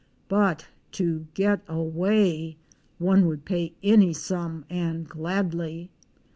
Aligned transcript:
But 0.27 0.65
to 0.93 1.27
get 1.35 1.59
away— 1.67 2.57
one 2.97 3.27
would 3.27 3.45
pay 3.45 3.75
any 3.83 4.13
sum 4.13 4.65
and 4.67 5.07
gladly. 5.07 5.91